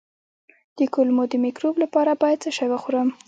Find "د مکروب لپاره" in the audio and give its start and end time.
1.31-2.11